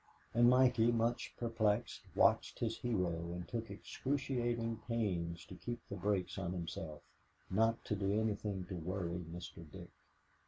And 0.33 0.49
Mikey, 0.49 0.91
much 0.91 1.31
perplexed, 1.37 2.01
watched 2.15 2.57
his 2.57 2.79
hero 2.79 3.31
and 3.33 3.47
took 3.47 3.69
excruciating 3.69 4.77
pains 4.87 5.45
to 5.45 5.53
keep 5.53 5.79
the 5.89 5.95
brakes 5.95 6.39
on 6.39 6.53
himself, 6.53 7.03
not 7.51 7.85
to 7.85 7.95
do 7.95 8.19
anything 8.19 8.65
to 8.65 8.73
worry 8.75 9.19
Mr. 9.31 9.63
Dick. 9.71 9.91